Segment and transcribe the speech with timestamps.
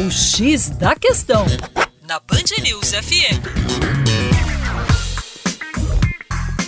[0.00, 1.44] O X da Questão,
[2.08, 3.36] na Band News FM.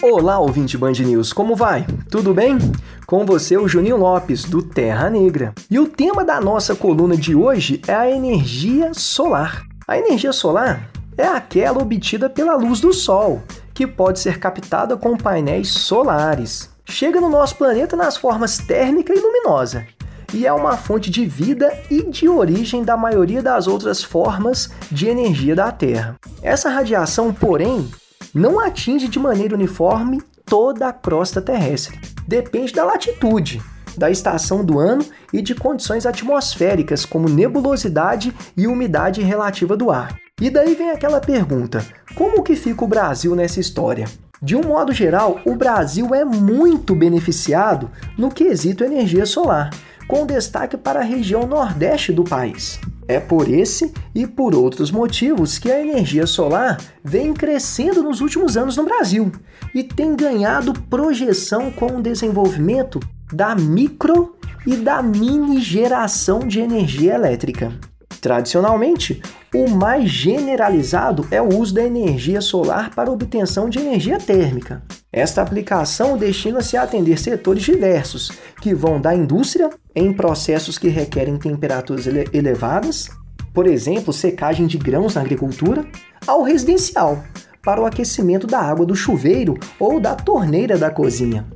[0.03, 1.87] Olá, ouvinte Band News, como vai?
[2.11, 2.59] Tudo bem?
[3.07, 5.55] Com você, o Juninho Lopes, do Terra Negra.
[5.71, 9.63] E o tema da nossa coluna de hoje é a energia solar.
[9.89, 13.43] A energia solar é aquela obtida pela luz do Sol,
[13.73, 16.69] que pode ser captada com painéis solares.
[16.85, 19.87] Chega no nosso planeta nas formas térmica e luminosa,
[20.33, 25.09] e é uma fonte de vida e de origem da maioria das outras formas de
[25.09, 26.17] energia da Terra.
[26.43, 27.89] Essa radiação, porém,
[28.35, 31.99] não atinge de maneira uniforme toda a crosta terrestre.
[32.27, 33.61] Depende da latitude,
[33.97, 40.17] da estação do ano e de condições atmosféricas, como nebulosidade e umidade relativa do ar.
[40.41, 44.07] E daí vem aquela pergunta: como que fica o Brasil nessa história?
[44.41, 47.89] De um modo geral, o Brasil é muito beneficiado
[48.19, 49.71] no quesito energia solar,
[50.13, 52.79] com destaque para a região nordeste do país.
[53.09, 58.55] É por esse e por outros motivos que a energia solar vem crescendo nos últimos
[58.55, 59.33] anos no Brasil
[59.75, 63.01] e tem ganhado projeção com o desenvolvimento
[63.33, 67.73] da micro e da mini geração de energia elétrica.
[68.21, 69.23] Tradicionalmente,
[69.55, 74.83] o mais generalizado é o uso da energia solar para obtenção de energia térmica.
[75.13, 78.33] Esta aplicação destina-se a atender setores diversos,
[78.63, 83.11] que vão da indústria, em processos que requerem temperaturas ele elevadas,
[83.53, 85.85] por exemplo, secagem de grãos na agricultura,
[86.27, 87.23] ao residencial,
[87.63, 91.47] para o aquecimento da água do chuveiro ou da torneira da cozinha.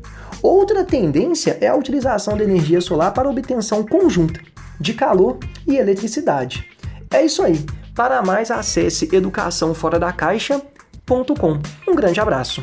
[0.42, 4.38] Outra tendência é a utilização da energia solar para obtenção conjunta,
[4.78, 6.68] de calor e eletricidade.
[7.10, 7.64] É isso aí.
[7.94, 11.58] Para mais, acesse educaçãoforadacaixa.com.
[11.88, 12.62] Um grande abraço.